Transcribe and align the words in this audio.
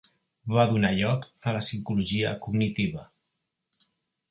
Va 0.53 0.63
donar 0.71 0.89
lloc 0.99 1.27
a 1.51 1.53
la 1.59 1.61
psicologia 1.67 2.33
cognitiva. 2.47 3.07